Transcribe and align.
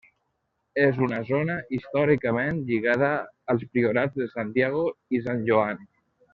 És 0.85 0.95
una 1.07 1.19
zona 1.27 1.57
històricament 1.79 2.63
lligada 2.71 3.11
als 3.55 3.69
priorats 3.77 4.21
de 4.23 4.31
Santiago 4.35 4.83
i 5.19 5.25
Sant 5.29 5.49
Joan. 5.53 5.89